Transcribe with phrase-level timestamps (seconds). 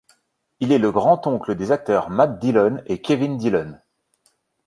[0.61, 3.77] Il est le grand-oncle des acteurs Matt Dillon et Kevin Dillon.